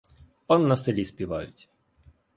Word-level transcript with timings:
Он 0.47 0.67
на 0.67 0.77
селі 0.77 1.05
співають. 1.05 1.69